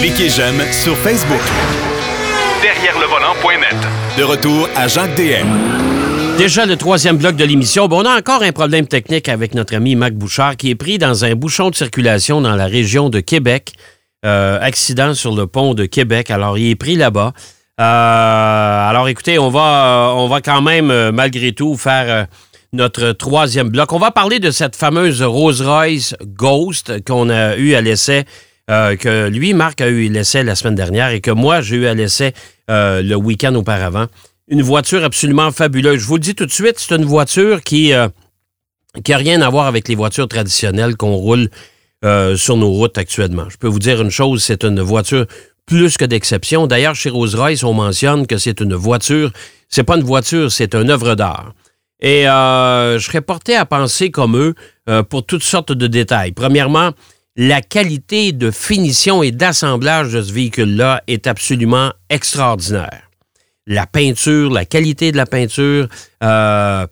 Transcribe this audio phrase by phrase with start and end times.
[0.00, 1.40] Cliquez j'aime sur Facebook.
[2.62, 3.76] Derrière le volant.net.
[4.18, 5.46] De retour à Jacques DM.
[6.38, 7.88] Déjà le troisième bloc de l'émission.
[7.88, 10.98] Bon, on a encore un problème technique avec notre ami Mac Bouchard qui est pris
[10.98, 13.72] dans un bouchon de circulation dans la région de Québec.
[14.24, 16.30] Euh, accident sur le pont de Québec.
[16.30, 17.32] Alors, il est pris là-bas.
[17.80, 22.26] Euh, alors, écoutez, on va, on va quand même, euh, malgré tout, faire
[22.72, 23.92] notre troisième bloc.
[23.92, 28.24] On va parler de cette fameuse Rolls-Royce Ghost qu'on a eu à l'essai,
[28.68, 31.94] que lui, Marc, a eu l'essai la semaine dernière et que moi, j'ai eu à
[31.94, 32.32] l'essai
[32.68, 34.06] le week-end auparavant.
[34.48, 36.00] Une voiture absolument fabuleuse.
[36.00, 39.88] Je vous dis tout de suite, c'est une voiture qui n'a rien à voir avec
[39.88, 41.48] les voitures traditionnelles qu'on roule
[42.36, 43.48] sur nos routes actuellement.
[43.50, 45.26] Je peux vous dire une chose, c'est une voiture
[45.66, 46.66] plus que d'exception.
[46.66, 49.30] D'ailleurs, chez Rolls-Royce, on mentionne que c'est une voiture.
[49.68, 51.52] C'est pas une voiture, c'est une œuvre d'art.
[52.00, 54.54] Et euh, je serais porté à penser comme eux
[54.88, 56.32] euh, pour toutes sortes de détails.
[56.32, 56.90] Premièrement,
[57.36, 63.10] la qualité de finition et d'assemblage de ce véhicule-là est absolument extraordinaire.
[63.66, 65.88] La peinture, la qualité de la peinture,
[66.22, 66.86] euh,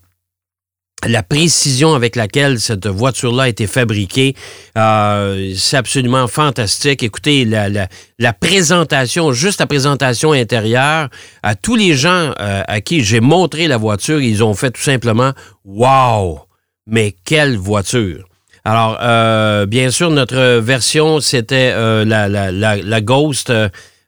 [1.07, 4.35] la précision avec laquelle cette voiture-là a été fabriquée,
[4.79, 7.03] euh, c'est absolument fantastique.
[7.03, 11.09] Écoutez, la, la, présentation, juste la présentation intérieure,
[11.43, 14.83] à tous les gens euh, à qui j'ai montré la voiture, ils ont fait tout
[14.83, 15.33] simplement
[15.65, 16.41] Wow!
[16.87, 18.32] Mais quelle voiture!
[18.65, 21.75] Alors, euh, bien sûr, notre version, c'était
[22.05, 23.53] la, la, Ghost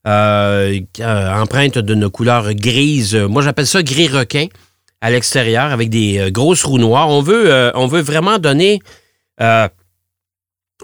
[0.05, 3.17] empreinte d'une couleur grise.
[3.17, 4.47] Moi, j'appelle ça gris requin
[5.05, 7.11] à l'extérieur avec des euh, grosses roues noires.
[7.11, 8.81] On veut, euh, on veut vraiment donner
[9.43, 9.69] euh,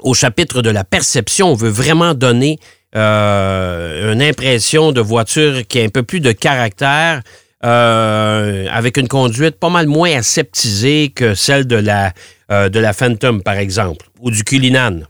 [0.03, 2.59] au chapitre de la perception, on veut vraiment donner
[2.93, 7.23] une impression de voiture qui a un peu plus de caractère,
[7.63, 12.13] avec une conduite pas mal moins aseptisée que celle de la,
[12.51, 15.01] de la Phantom, par exemple, ou du Cullinan.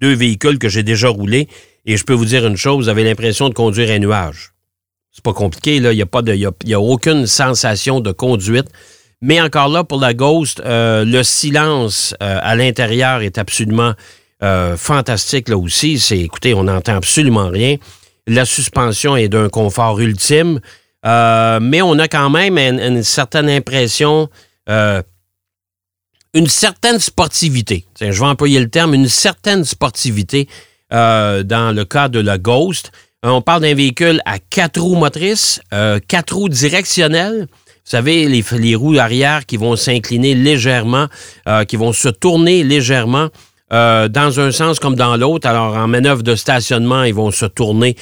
[0.00, 1.48] Deux véhicules que j'ai déjà roulés.
[1.84, 4.52] Et je peux vous dire une chose, vous avez l'impression de conduire un nuage.
[5.10, 5.92] C'est pas compliqué, là.
[5.92, 8.68] Il n'y a, pas de, y a, aucune sensation de conduite.
[9.20, 13.94] Mais encore là, pour la Ghost, euh, le silence euh, à l'intérieur est absolument
[14.44, 15.98] euh, fantastique là aussi.
[15.98, 17.76] C'est, écoutez, on n'entend absolument rien.
[18.26, 20.60] La suspension est d'un confort ultime,
[21.04, 24.28] mais on a quand même une, certaine impression,
[24.68, 27.86] une certaine sportivité.
[28.00, 30.48] je vais employer le terme, une certaine sportivité
[30.90, 32.90] dans le cas de la Ghost.
[33.26, 37.48] Euh, on parle d'un véhicule à quatre roues motrices, euh, quatre roues directionnelles.
[37.50, 41.08] Vous savez, les, roues arrière qui vont s'incliner légèrement,
[41.48, 43.28] euh, qui vont se tourner légèrement
[43.70, 45.46] dans un sens comme dans l'autre.
[45.46, 47.96] Alors, en manœuvre de stationnement, ils vont se tourner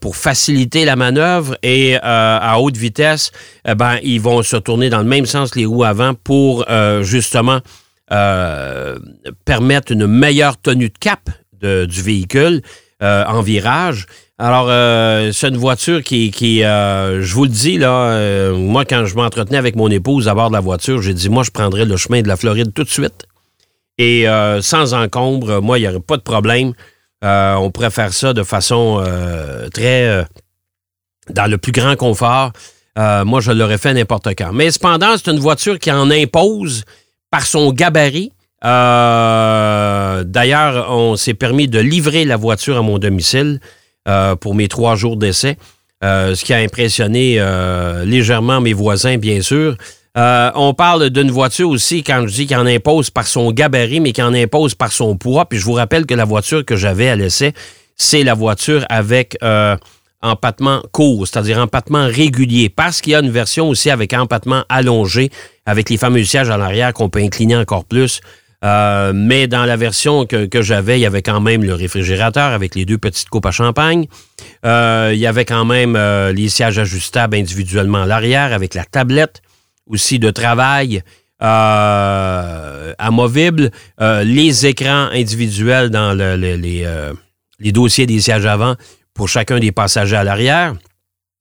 [0.00, 3.32] pour faciliter la manœuvre et à haute vitesse,
[3.66, 6.66] eh ben, ils vont se tourner dans le même sens les roues avant pour
[7.02, 7.60] justement
[8.08, 11.30] permettre une meilleure tenue de cap
[11.62, 12.60] du véhicule
[13.00, 14.06] en virage.
[14.40, 18.84] Alors, euh, c'est une voiture qui, qui euh, je vous le dis, là, euh, moi,
[18.84, 21.50] quand je m'entretenais avec mon épouse à bord de la voiture, j'ai dit, moi, je
[21.50, 23.26] prendrais le chemin de la Floride tout de suite.
[23.98, 24.26] Et
[24.60, 26.72] sans encombre, moi, il n'y aurait pas de problème.
[27.22, 29.04] on pourrait faire ça de façon
[29.72, 30.24] très...
[31.30, 32.52] dans le plus grand confort.
[32.96, 34.52] moi, je l'aurais fait n'importe quand.
[34.52, 36.84] Mais cependant, c'est une voiture qui en impose
[37.30, 38.30] par son gabarit.
[38.62, 40.26] D'ailleurs,
[40.90, 43.58] on s'est permis de livrer la voiture à mon domicile.
[44.08, 45.58] Euh, pour mes trois jours d'essai,
[46.02, 49.76] euh, ce qui a impressionné euh, légèrement mes voisins, bien sûr.
[50.18, 54.12] On parle d'une voiture aussi, quand je dis qu'elle en impose par son gabarit, mais
[54.12, 55.46] qu'elle en impose par son poids.
[55.48, 57.52] Puis je vous rappelle que la voiture que j'avais à l'essai,
[57.96, 59.36] c'est la voiture avec
[60.22, 65.30] empattement court, c'est-à-dire empattement régulier, parce qu'il y a une version aussi avec empattement allongé,
[65.66, 68.20] avec les fameux sièges en arrière qu'on peut incliner encore plus.
[68.64, 72.74] Euh, mais dans la version que, j'avais, il y avait quand même le réfrigérateur avec
[72.74, 74.06] les deux petites coupes à champagne.
[74.66, 78.84] Euh, il y avait quand même euh, les sièges ajustables individuellement à l'arrière avec la
[78.84, 79.42] tablette
[79.88, 81.02] aussi de travail
[82.98, 88.74] amovible, les écrans individuels dans les, les, dossiers des sièges avant
[89.14, 90.74] pour chacun des passagers à l'arrière.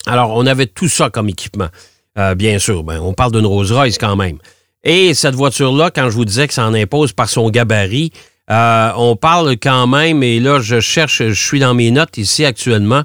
[0.06, 1.70] Alors, on avait tout ça comme équipement.
[2.36, 4.38] bien sûr, ben, on parle d'une Rolls-Royce quand même.
[4.84, 8.12] Et cette voiture-là, quand je vous disais que ça en impose par son gabarit,
[8.50, 12.46] euh, on parle quand même, et là, je cherche, je suis dans mes notes ici
[12.46, 13.04] actuellement,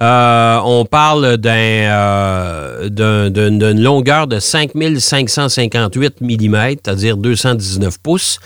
[0.00, 8.38] euh, on parle euh, d'une longueur de 5558 mm, c'est-à-dire 219 pouces.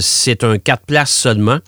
[0.00, 1.58] c'est un 4 places seulement.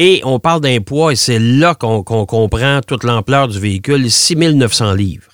[0.00, 4.94] Et on parle d'un poids, et c'est là qu'on comprend toute l'ampleur du véhicule, 6900
[4.94, 5.32] livres.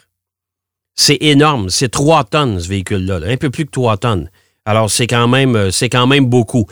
[0.94, 1.69] C'est énorme.
[1.69, 3.20] C'est 3 tonnes, ce véhicule-là.
[3.26, 4.31] Un peu plus que 3 tonnes.
[4.64, 6.66] Alors, c'est quand euh, quand même beaucoup.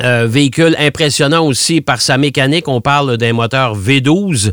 [0.00, 2.66] Euh, véhicule impressionnant aussi par sa mécanique.
[2.66, 4.52] On parle d'un moteur V12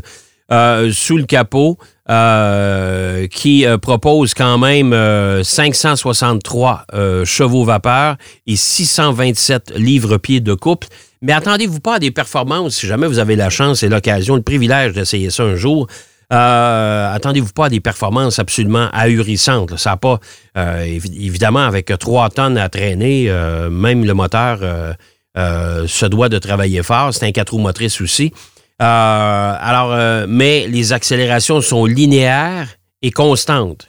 [0.52, 1.78] euh, sous le capot
[2.10, 4.94] euh, qui propose quand même
[5.42, 6.84] 563
[7.24, 8.16] chevaux vapeur
[8.46, 10.88] et 627 livres-pieds de couple.
[11.22, 14.42] Mais attendez-vous pas à des performances, si jamais vous avez la chance et l'occasion, le
[14.42, 15.86] privilège d'essayer ça un jour.
[16.28, 19.78] attendez-vous pas à des performances absolument ahurissantes.
[19.78, 20.20] Ça n'a pas,
[20.84, 23.32] évidemment, avec trois tonnes à traîner,
[23.70, 24.96] même le moteur
[25.36, 27.14] euh, se doit de travailler fort.
[27.14, 28.32] C'est un quatre roues motrices aussi.
[28.82, 32.68] Euh, alors, euh, mais les accélérations sont linéaires
[33.02, 33.88] et constantes.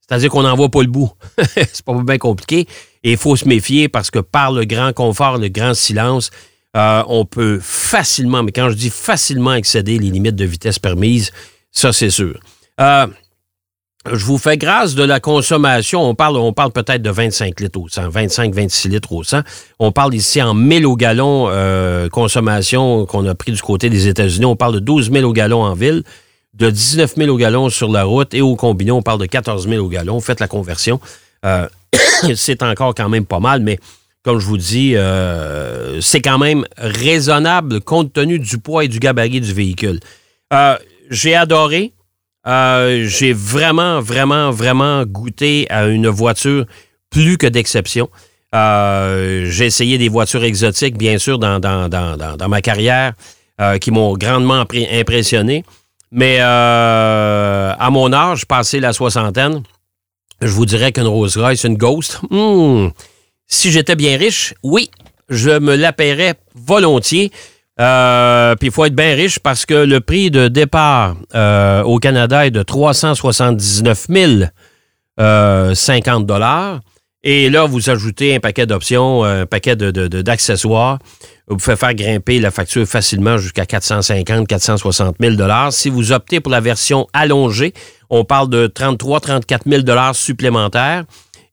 [0.00, 1.10] C'est-à-dire qu'on n'en voit pas le bout.
[1.54, 2.66] c'est pas bien compliqué.
[3.04, 6.30] Et il faut se méfier parce que par le grand confort, le grand silence,
[6.74, 11.32] on peut facilement, mais quand je dis facilement excéder les limites de vitesse permises,
[11.72, 12.38] ça c'est sûr
[14.12, 16.02] je vous fais grâce de la consommation.
[16.02, 19.40] On parle, on parle peut-être de 25 litres au 100, 25-26 litres au 100.
[19.78, 24.08] On parle ici en 1000 au gallon euh, consommation qu'on a pris du côté des
[24.08, 24.44] États-Unis.
[24.44, 26.02] On parle de 12 000 au gallon en ville,
[26.54, 29.68] de 19 000 au gallon sur la route et au combiné, on parle de 14
[29.68, 30.20] 000 au gallon.
[30.20, 31.00] Faites la conversion.
[31.44, 31.68] Euh,
[32.34, 33.78] c'est encore quand même pas mal, mais
[34.22, 38.98] comme je vous dis, euh, c'est quand même raisonnable compte tenu du poids et du
[38.98, 40.00] gabarit du véhicule.
[41.10, 41.92] J'ai adoré.
[42.46, 46.66] Euh, j'ai vraiment, vraiment, vraiment goûté à une voiture
[47.10, 48.08] plus que d'exception.
[48.54, 53.12] Euh, j'ai essayé des voitures exotiques, bien sûr, dans, ma carrière,
[53.60, 55.64] euh, qui m'ont grandement impressionné.
[56.10, 59.62] Mais à mon âge, passé la soixantaine,
[60.40, 62.88] je vous dirais qu'une Rolls-Royce, une Ghost, hmm,
[63.46, 64.90] si j'étais bien riche, oui,
[65.28, 67.30] je me la paierais volontiers.
[67.80, 71.98] Euh, puis il faut être bien riche parce que le prix de départ euh, au
[71.98, 74.06] Canada est de 379
[75.74, 76.80] 050 dollars.
[77.24, 80.98] Et là, vous ajoutez un paquet d'options, un paquet d'accessoires.
[80.98, 81.04] De,
[81.48, 85.72] vous pouvez faire grimper la facture facilement jusqu'à 450 460 000 dollars.
[85.72, 87.74] Si vous optez pour la version allongée,
[88.08, 91.04] on parle de 33 34 000 dollars supplémentaires.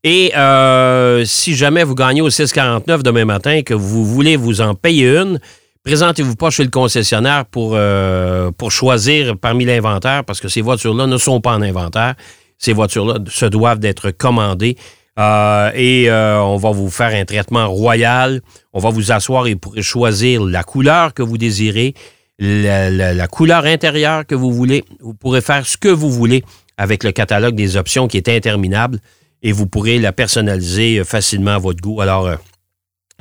[0.03, 4.61] Et euh, si jamais vous gagnez au 649 demain matin et que vous voulez vous
[4.61, 5.39] en payer une,
[5.85, 11.05] Présentez-vous pas chez le concessionnaire pour, euh, pour choisir parmi l'inventaire parce que ces voitures-là
[11.05, 12.15] ne sont pas en inventaire.
[12.57, 14.77] Ces voitures-là se doivent d'être commandées.
[15.19, 18.41] Euh, et euh, on va vous faire un traitement royal.
[18.73, 21.93] On va vous asseoir et pourrez choisir la couleur que vous désirez,
[22.39, 24.83] la, couleur intérieure que vous voulez.
[25.01, 26.43] Vous pourrez faire ce que vous voulez
[26.77, 28.97] avec le catalogue des options qui est interminable
[29.43, 32.01] et vous pourrez la personnaliser facilement à votre goût.
[32.01, 32.27] Alors,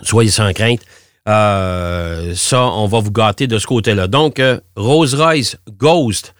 [0.02, 0.80] soyez sans crainte.
[1.28, 4.08] Euh, ça, on va vous gâter de ce côté-là.
[4.08, 6.34] Donc, euh, Rolls-Royce Ghost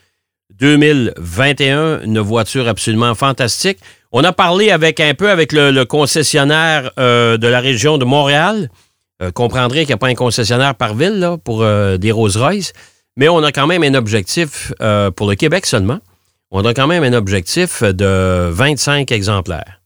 [0.59, 3.79] 2021, une voiture absolument fantastique.
[4.13, 8.71] On a parlé avec un peu avec le, concessionnaire euh, de la région de Montréal.
[9.33, 11.65] comprendrez qu'il n'y a pas un concessionnaire par ville pour
[11.99, 12.73] des Rolls-Royce,
[13.17, 14.73] mais on a quand même un objectif
[15.17, 15.99] pour le Québec seulement.
[16.51, 19.81] On a quand même un objectif de 25 exemplaires.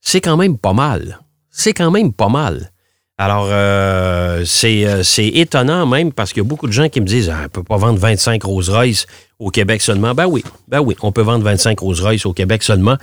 [0.00, 1.20] C'est quand même pas mal.
[1.50, 2.72] C'est quand même pas mal.
[3.18, 7.06] Alors, euh, euh, c'est étonnant même parce qu'il y a beaucoup de gens qui me
[7.06, 9.06] disent ah, on ne peut pas vendre 25 Rolls-Royce
[9.38, 10.14] au Québec seulement.
[10.14, 12.96] Ben oui, ben oui, on peut vendre 25 Rolls-Royce au Québec seulement.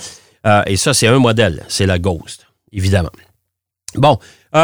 [0.45, 3.09] Euh, et ça, c'est un modèle, c'est la Ghost, évidemment.
[3.95, 4.19] Bon,
[4.53, 4.57] y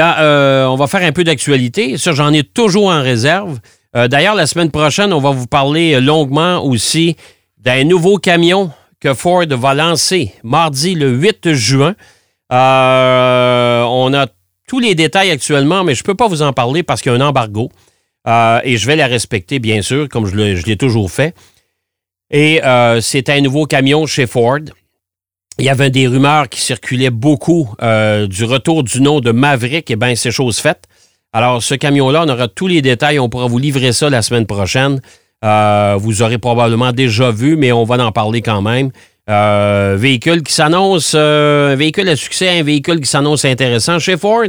[0.00, 1.98] a, on va faire un peu d'actualité.
[1.98, 3.58] Ça, j'en ai toujours en réserve.
[3.94, 7.16] D'ailleurs, la semaine prochaine, on va vous parler longuement aussi
[7.58, 11.94] d'un nouveau camion que Ford va lancer mardi le 8 juin.
[12.54, 14.26] Euh, on a
[14.68, 17.14] tous les détails actuellement, mais je ne peux pas vous en parler parce qu'il y
[17.14, 17.70] a un embargo.
[18.26, 21.34] Euh, et je vais la respecter, bien sûr, comme je l'ai toujours fait.
[22.30, 24.60] Et euh, c'est un nouveau camion chez Ford.
[25.58, 29.88] Il y avait des rumeurs qui circulaient beaucoup du retour du nom de Maverick.
[29.90, 30.84] Eh bien, c'est chose faite.
[31.32, 33.20] Alors, ce camion-là, on aura tous les détails.
[33.20, 35.00] On pourra vous livrer ça la semaine prochaine.
[35.42, 38.90] vous aurez probablement déjà vu, mais on va en parler quand même.
[39.30, 43.98] Euh, véhicule qui s'annonce, euh, un véhicule à succès, un véhicule qui s'annonce intéressant.
[43.98, 44.44] Chez Ford,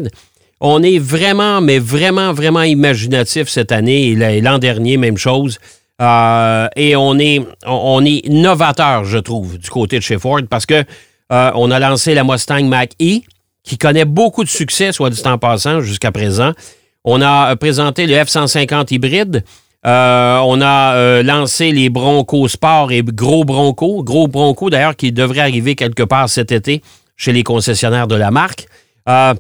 [0.60, 5.60] on est vraiment, mais vraiment, vraiment imaginatif cette année et l'an dernier, même chose.
[6.01, 10.65] Euh, et on est, on est novateur, je trouve, du côté de chez Ford parce
[10.65, 10.84] que
[11.29, 13.22] on a lancé la Mustang Mach-E
[13.63, 16.51] qui connaît beaucoup de succès, soit du temps passant, jusqu'à présent.
[17.03, 19.44] On a présenté le F-150 hybride.
[19.86, 24.04] Euh, on a euh, lancé les Broncos Sport et Gros Bronco.
[24.04, 26.82] Gros Bronco, d'ailleurs, qui devrait arriver quelque part cet été
[27.18, 28.68] chez les concessionnaires de la marque.
[29.08, 29.34] Euh,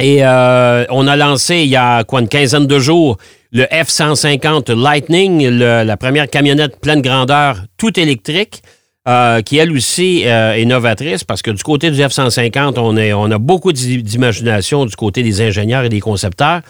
[0.00, 3.16] et on a lancé il y a quoi, une quinzaine de jours
[3.50, 8.62] le F-150 Lightning, la première camionnette pleine grandeur, tout électrique.
[9.44, 14.02] qui elle aussi est novatrice parce que du côté du F-150, on, a beaucoup d'i-
[14.04, 16.60] d'imagination du côté des ingénieurs et des concepteurs.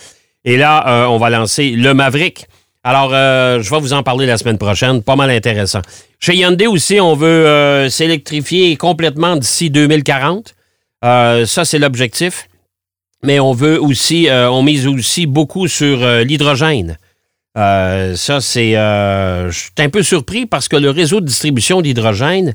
[0.46, 2.46] Et là, on va lancer le Maverick.
[2.88, 5.02] Alors, euh, je vais vous en parler la semaine prochaine.
[5.02, 5.82] Pas mal intéressant.
[6.20, 10.54] Chez Hyundai aussi, on veut euh, s'électrifier complètement d'ici 2040.
[11.04, 12.48] Euh, ça, c'est l'objectif.
[13.22, 16.96] Mais on veut aussi, on mise aussi beaucoup sur l'hydrogène.
[17.54, 18.72] Ça, c'est.
[18.72, 22.54] je suis un peu surpris parce que le réseau de distribution d'hydrogène,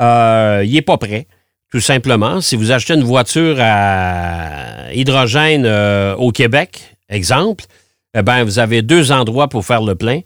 [0.00, 1.26] il n'est pas prêt,
[1.70, 2.40] tout simplement.
[2.42, 5.64] Si vous achetez une voiture à hydrogène
[6.18, 7.64] au Québec, exemple,
[8.14, 10.20] eh ben, vous avez deux endroits pour faire le plein.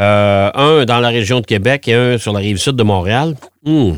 [0.00, 3.34] Euh, un dans la région de Québec et un sur la rive sud de Montréal.
[3.64, 3.92] Hmm.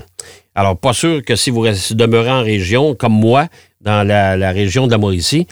[0.55, 3.47] Alors, pas sûr que si vous demeurez en région, comme moi,
[3.81, 5.47] dans la, région de la Mauricie,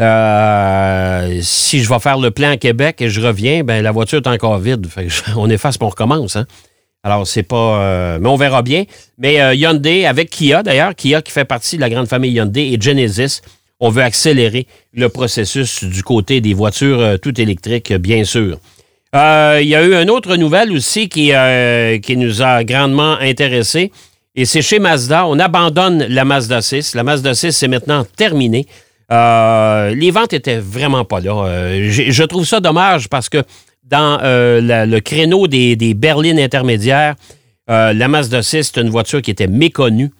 [0.00, 4.18] euh, si je vais faire le plein à Québec et je reviens, ben la voiture
[4.18, 4.86] est encore vide.
[4.88, 6.36] Fait on efface on recommence.
[6.36, 6.46] Hein?
[7.02, 7.80] Alors, c'est pas.
[7.80, 8.84] euh, mais on verra bien.
[9.18, 12.80] Mais Hyundai, avec Kia d'ailleurs, Kia qui fait partie de la grande famille Hyundai et
[12.80, 13.40] Genesis,
[13.82, 18.58] on veut accélérer le processus du côté des voitures euh, toutes électriques, bien sûr.
[19.14, 23.16] Euh, Il y a eu une autre nouvelle aussi qui, euh, qui nous a grandement
[23.18, 23.90] intéressés.
[24.36, 25.26] Et c'est chez Mazda.
[25.26, 26.94] On abandonne la Mazda 6.
[26.94, 28.66] La Mazda 6, c'est maintenant terminé.
[29.10, 31.32] Euh, les ventes étaient vraiment pas là.
[31.44, 33.42] Euh, je trouve ça dommage parce que
[33.82, 37.16] dans euh, le créneau des, des berlines intermédiaires,
[37.68, 40.10] euh, la Mazda 6, c'est une voiture qui était méconnue.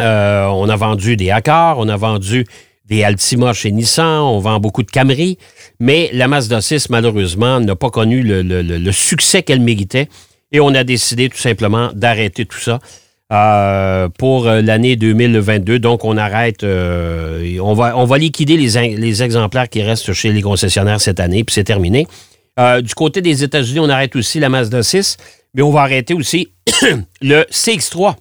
[0.00, 2.46] Euh, on a vendu des Accord, on a vendu
[2.92, 5.38] des Altima chez Nissan, on vend beaucoup de Camry,
[5.80, 10.08] mais la Mazda 6, malheureusement, n'a pas connu le, succès qu'elle méritait
[10.52, 12.78] et on a décidé tout simplement d'arrêter tout ça.
[13.32, 15.78] euh, pour euh, l'année 2022.
[15.78, 21.18] Donc, on arrête, euh, on, va, liquider les, exemplaires qui restent chez les concessionnaires cette
[21.18, 22.06] année, puis c'est terminé.
[22.58, 25.16] Du côté des États-Unis, on arrête aussi la Mazda 6,
[25.54, 26.52] mais on va arrêter aussi
[27.22, 28.16] le CX3.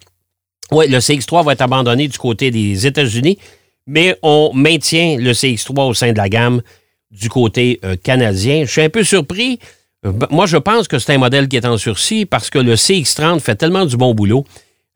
[0.72, 3.38] Oui, le CX3 va être abandonné du côté des États-Unis,
[3.88, 6.62] mais on maintient le CX3 au sein de la gamme
[7.12, 8.64] du côté euh, canadien.
[8.66, 9.60] Je suis un peu surpris.
[10.06, 12.76] Euh, Moi, je pense que c'est un modèle qui est en sursis parce que le
[12.76, 14.46] CX30 fait tellement du bon boulot.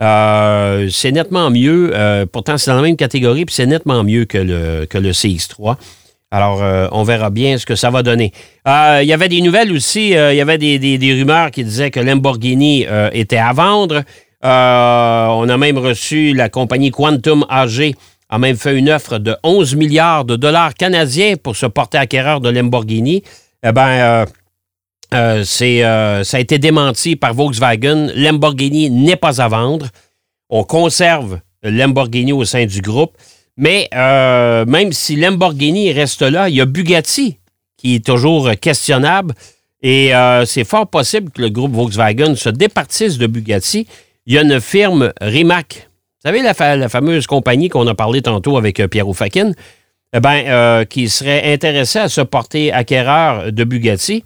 [0.01, 1.93] Euh, c'est nettement mieux.
[2.31, 5.75] pourtant, c'est dans la même catégorie, puis c'est nettement mieux que le, que le CX3.
[6.31, 6.61] Alors,
[6.91, 8.33] on verra bien ce que ça va donner.
[8.65, 10.07] Il y avait des nouvelles aussi.
[10.09, 14.03] Il y avait des, des- des rumeurs qui disaient que Lamborghini était à vendre.
[14.43, 17.95] On a même reçu la compagnie Quantum AG
[18.29, 22.41] a même fait une offre de 11 milliards de dollars canadiens pour se porter acquéreur
[22.41, 23.23] de Lamborghini.
[23.63, 24.25] Eh bien, euh,
[25.13, 28.09] euh, euh, ça a été démenti par Volkswagen.
[28.15, 29.87] Lamborghini n'est pas à vendre.
[30.49, 33.15] On conserve Lamborghini au sein du groupe.
[33.57, 37.37] Mais même si Lamborghini reste là, il y a Bugatti
[37.77, 39.33] qui est toujours questionnable.
[39.81, 40.11] Et
[40.45, 43.87] c'est fort possible que le groupe Volkswagen se départisse de Bugatti.
[44.25, 45.89] Il y a une firme Rimac.
[46.25, 49.51] Vous savez, la, fa- la fameuse compagnie qu'on a parlé tantôt avec euh, Pierre Oufakin,
[50.11, 54.23] eh ben, euh, qui serait intéressée à se porter acquéreur de Bugatti.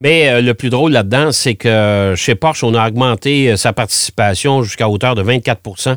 [0.00, 4.64] Mais euh, le plus drôle là-dedans, c'est que chez Porsche, on a augmenté sa participation
[4.64, 5.94] jusqu'à hauteur de 24%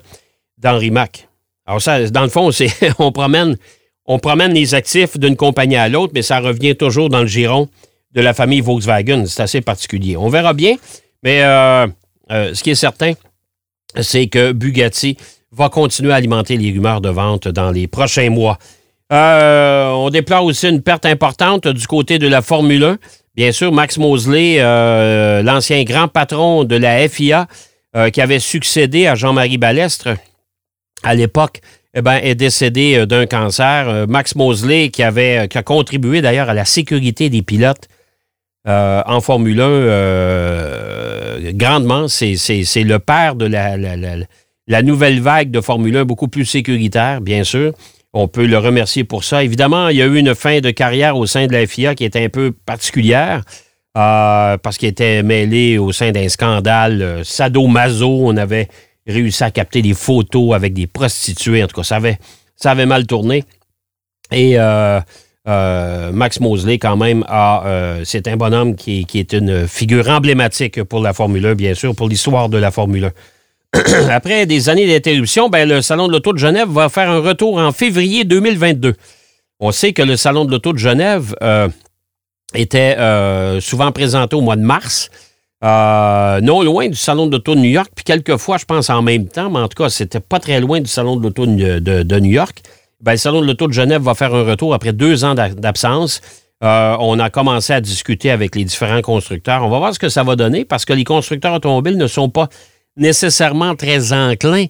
[0.59, 1.27] dans Rimac.
[1.65, 3.57] Alors ça, dans le fond, c'est on promène,
[4.05, 7.69] on promène les actifs d'une compagnie à l'autre, mais ça revient toujours dans le giron
[8.13, 9.25] de la famille Volkswagen.
[9.25, 10.15] C'est assez particulier.
[10.15, 10.75] On verra bien,
[11.23, 11.39] mais
[12.29, 13.13] ce qui est certain,
[13.99, 15.17] c'est que Bugatti
[15.51, 18.57] va continuer à alimenter les rumeurs de vente dans les prochains mois.
[19.11, 22.97] Euh, on déplore aussi une perte importante du côté de la Formule 1.
[23.35, 27.47] Bien sûr, Max Mosley, euh, l'ancien grand patron de la FIA,
[27.95, 30.09] euh, qui avait succédé à Jean-Marie Balestre
[31.03, 31.61] à l'époque,
[31.95, 34.05] eh ben, est décédé d'un cancer.
[34.07, 37.87] Max Mosley, qui, avait, qui a contribué d'ailleurs à la sécurité des pilotes
[38.67, 42.35] en Formule 1 euh, grandement, c'est
[42.83, 43.77] le père de la-
[44.69, 47.73] la nouvelle vague de Formule 1, beaucoup plus sécuritaire, bien sûr.
[48.13, 49.43] On peut le remercier pour ça.
[49.43, 52.05] Évidemment, il y a eu une fin de carrière au sein de la FIA qui
[52.05, 53.43] était un peu particulière.
[53.97, 58.07] euh, parce qu'il était mêlé au sein d'un scandale euh, sado-maso.
[58.07, 58.67] On avait
[59.07, 61.63] réussi à capter des photos avec des prostituées.
[61.63, 63.43] En tout cas, ça avait, mal tourné.
[64.31, 65.01] Et euh,
[66.13, 67.25] Max Mosley, quand même,
[68.03, 72.07] c'est un bonhomme qui est une figure emblématique pour la Formule 1, bien sûr, pour
[72.07, 73.11] l'histoire de la Formule 1.
[74.09, 77.57] Après des années d'interruption, ben, le Salon de l'Auto de Genève va faire un retour
[77.57, 78.95] en février 2022.
[79.59, 81.67] On sait que le Salon de l'Auto de Genève euh,
[82.55, 85.11] était euh, souvent présenté au mois de mars,
[85.63, 89.03] euh, non loin du Salon de l'Auto de New York, puis quelquefois, je pense, en
[89.03, 92.19] même temps, mais en tout cas, c'était pas très loin du Salon de l'Auto de,
[92.19, 92.61] New York.
[93.01, 95.49] Ben, le Salon de l'Auto de Genève va faire un retour après deux ans d'a-
[95.49, 96.21] d'absence.
[96.61, 99.63] On a commencé à discuter avec les différents constructeurs.
[99.63, 102.29] On va voir ce que ça va donner parce que les constructeurs automobiles ne sont
[102.29, 102.49] pas
[102.99, 104.65] nécessairement très enclins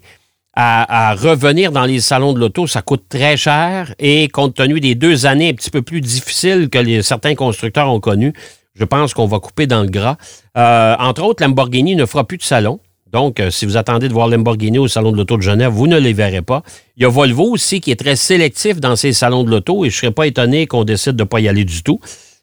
[0.54, 2.66] à, revenir dans les salons de l'auto.
[2.66, 6.68] Ça coûte très cher et compte tenu des deux années un petit peu plus difficiles
[6.68, 8.32] que certains constructeurs ont connues,
[8.74, 10.16] je pense qu'on va couper dans le gras.
[10.56, 12.80] Euh, entre autres, Lamborghini ne fera plus de salon.
[13.12, 15.88] Donc, euh, si vous attendez de voir Lamborghini au Salon de l'Auto de Genève, vous
[15.88, 16.62] ne les verrez pas.
[16.96, 19.90] Il y a Volvo aussi qui est très sélectif dans ses salons de l'auto et
[19.90, 21.98] je ne serais pas étonné qu'on décide de ne pas y aller du tout.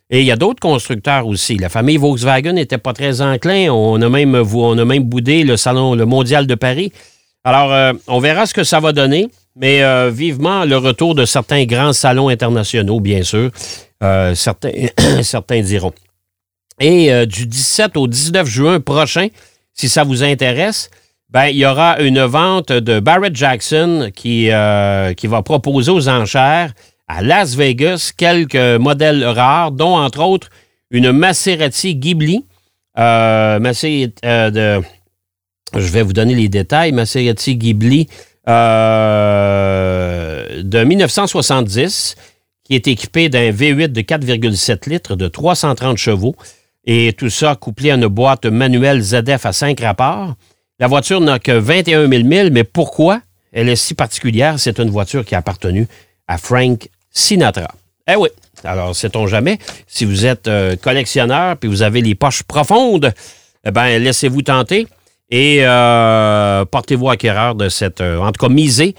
[0.10, 1.58] Et il y a d'autres constructeurs aussi.
[1.58, 3.70] La famille Volkswagen n'était pas très enclin.
[3.70, 6.92] On a même, on a même boudé le salon, le mondial de Paris.
[7.44, 11.26] Alors, euh, on verra ce que ça va donner, mais euh, vivement le retour de
[11.26, 13.52] certains grands salons internationaux, bien sûr.
[14.34, 14.72] certains,
[15.22, 15.94] certains diront.
[16.80, 19.28] Et du 17 au 19 juin prochain,
[19.74, 20.90] si ça vous intéresse,
[21.30, 26.08] ben, il y aura une vente de Barrett Jackson qui, euh, qui va proposer aux
[26.08, 26.72] enchères
[27.08, 30.50] à Las Vegas quelques modèles rares, dont entre autres
[30.92, 32.46] une Maserati Ghibli.
[32.98, 33.60] Euh,
[34.26, 34.82] euh,
[35.74, 36.92] je vais vous donner les détails.
[36.92, 38.08] Maserati Ghibli
[38.48, 38.54] de
[40.84, 42.16] 1970,
[42.64, 46.36] qui est équipé d'un V8 de 4,7 litres de 330 chevaux
[46.86, 50.36] et tout ça couplé à une boîte manuelle ZF à 5 rapports.
[50.80, 53.22] La voiture n'a que 21 000 milles, mais pourquoi?
[53.52, 54.60] Elle est si particulière?
[54.60, 55.88] C'est une voiture qui a appartenu
[56.28, 56.88] à Frank
[57.18, 57.68] Sinatra.
[58.10, 58.30] Eh oui,
[58.64, 59.58] alors sait-on jamais,
[59.88, 63.12] si vous êtes euh, collectionneur puis vous avez les poches profondes,
[63.66, 64.88] eh bien, laissez-vous tenter
[65.30, 68.96] et euh, portez-vous acquéreur de cette, euh, en tout cas, misez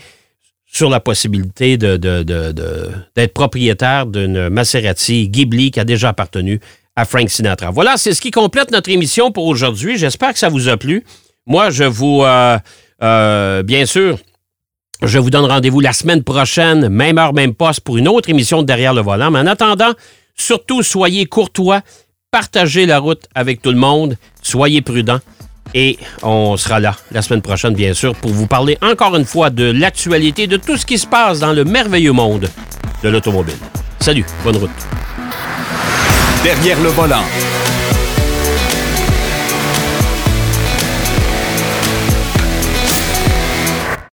[0.67, 6.61] sur la possibilité d'être propriétaire d'une Maserati Ghibli qui a déjà appartenu
[6.97, 7.71] à Frank Sinatra.
[7.71, 9.97] Voilà, c'est ce qui complète notre émission pour aujourd'hui.
[9.97, 11.05] J'espère que ça vous a plu.
[11.47, 14.19] Moi, je vous, euh, bien sûr,
[15.03, 18.63] je vous donne rendez-vous la semaine prochaine, même heure, même poste, pour une autre émission
[18.63, 19.31] de Derrière le volant.
[19.31, 19.93] Mais en attendant,
[20.35, 21.83] surtout, soyez courtois,
[22.31, 25.21] partagez la route avec tout le monde, soyez prudents.
[25.75, 29.51] Et on sera là la semaine prochaine, bien sûr, pour vous parler encore une fois
[29.51, 32.49] de l'actualité, de tout ce qui se passe dans le merveilleux monde
[33.03, 33.59] de l'automobile.
[34.01, 34.71] Salut, bonne route.
[36.43, 37.25] Derrière le volant.